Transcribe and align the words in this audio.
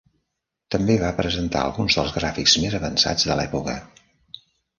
També 0.75 0.95
va 1.03 1.11
presentar 1.19 1.61
alguns 1.65 1.99
dels 1.99 2.15
gràfics 2.15 2.57
més 2.65 2.79
avançats 2.81 3.29
de 3.29 3.39
l'època. 3.43 3.79